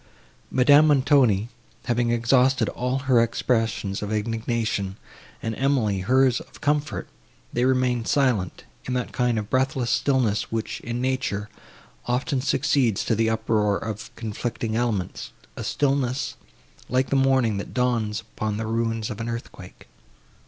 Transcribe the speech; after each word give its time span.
Madame 0.49 0.87
Montoni, 0.87 1.49
having 1.85 2.09
exhausted 2.09 2.67
all 2.69 2.97
her 3.05 3.21
expressions 3.21 4.01
of 4.01 4.11
indignation, 4.11 4.97
and 5.43 5.53
Emily, 5.53 5.99
hers 5.99 6.39
of 6.39 6.59
comfort, 6.59 7.07
they 7.53 7.65
remained 7.65 8.07
silent, 8.07 8.63
in 8.85 8.95
that 8.95 9.11
kind 9.11 9.37
of 9.37 9.51
breathless 9.51 9.91
stillness, 9.91 10.51
which, 10.51 10.79
in 10.79 11.01
nature, 11.01 11.49
often 12.07 12.41
succeeds 12.41 13.05
to 13.05 13.13
the 13.13 13.29
uproar 13.29 13.77
of 13.77 14.09
conflicting 14.15 14.75
elements; 14.75 15.33
a 15.55 15.63
stillness, 15.63 16.33
like 16.89 17.11
the 17.11 17.15
morning, 17.15 17.57
that 17.57 17.71
dawns 17.71 18.21
upon 18.21 18.57
the 18.57 18.65
ruins 18.65 19.11
of 19.11 19.21
an 19.21 19.29
earthquake. 19.29 19.87